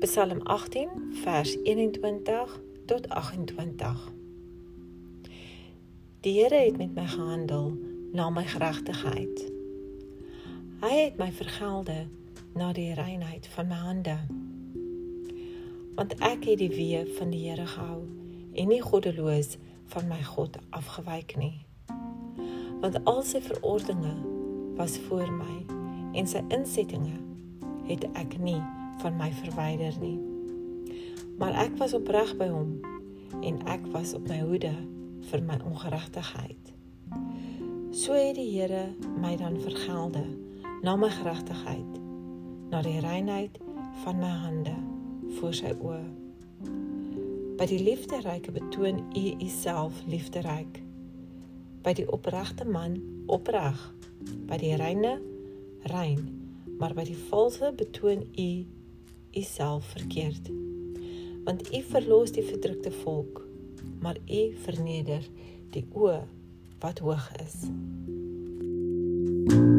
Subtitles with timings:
[0.00, 0.88] Psalm 18
[1.22, 4.12] vers 21 tot 28.
[6.20, 7.78] Die Here het met my gehandel
[8.12, 9.44] na my geregtigheid.
[10.80, 12.06] Hy het my vergelde
[12.54, 14.18] na die reinheid van my hande.
[15.94, 18.02] Want ek het die weë van die Here gehou
[18.52, 19.56] en nie goddeloos
[19.94, 21.64] van my God afgewyk nie.
[22.82, 24.14] Want al sy verordeninge
[24.76, 25.56] was voor my
[26.18, 27.16] en sy insettinge
[27.86, 28.60] het ek nie
[29.00, 30.18] van my verwyder nie.
[31.38, 32.76] Maar ek was opreg by hom
[33.40, 34.74] en ek was op my hoede
[35.30, 36.72] vir my ongeregtigheid.
[37.92, 40.24] So het die Here my dan vergelde
[40.82, 41.98] na my geregtigheid,
[42.70, 43.58] na die reinheid
[44.02, 44.74] van my hande
[45.38, 46.02] voor sy oë.
[47.60, 50.80] By die liefderyke betoon u uself liefderyk.
[51.82, 52.96] By die opregte man
[53.30, 53.78] opreg,
[54.48, 55.18] by die reine
[55.92, 56.24] rein,
[56.78, 58.48] maar by die valse betoon u
[59.36, 60.50] uself verkeerd.
[61.44, 63.42] Want u verlos die verdrukte volk,
[64.00, 65.26] maar u verneder
[65.70, 66.22] die oë
[66.82, 67.60] wat hoog is.
[69.42, 69.71] thank you